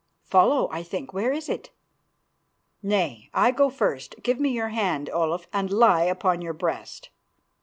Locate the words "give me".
4.23-4.49